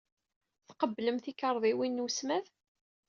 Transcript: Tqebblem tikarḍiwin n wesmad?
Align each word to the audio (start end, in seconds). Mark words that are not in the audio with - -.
Tqebblem 0.67 1.17
tikarḍiwin 1.23 1.99
n 2.01 2.03
wesmad? 2.03 2.45